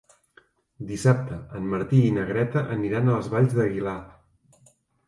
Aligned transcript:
Dissabte 0.91 1.37
en 1.59 1.69
Martí 1.75 2.01
i 2.09 2.11
na 2.17 2.27
Greta 2.33 2.65
aniran 2.79 3.09
a 3.13 3.21
les 3.21 3.31
Valls 3.37 3.57
d'Aguilar. 3.61 3.99